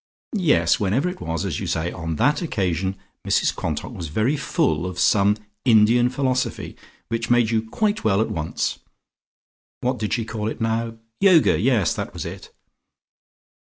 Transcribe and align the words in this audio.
"Yes; 0.33 0.79
whenever 0.79 1.07
it 1.09 1.21
was, 1.21 1.45
as 1.45 1.59
you 1.59 1.67
say, 1.67 1.91
on 1.91 2.15
that 2.15 2.41
occasion 2.41 2.95
Mrs 3.23 3.55
Quantock 3.55 3.91
was 3.91 4.07
very 4.07 4.35
full 4.35 4.87
of 4.87 4.97
some 4.97 5.37
Indian 5.63 6.09
philosophy 6.09 6.75
which 7.09 7.29
made 7.29 7.51
you 7.51 7.61
quite 7.69 8.03
well 8.03 8.19
at 8.19 8.31
once. 8.31 8.79
What 9.81 9.99
did 9.99 10.13
she 10.13 10.25
call 10.25 10.47
it 10.49 10.59
now? 10.59 10.95
Yoga! 11.19 11.59
Yes, 11.59 11.93
that 11.93 12.13
was 12.15 12.25
it!" 12.25 12.49